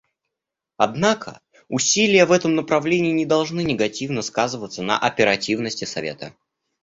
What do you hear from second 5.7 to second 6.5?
Совета.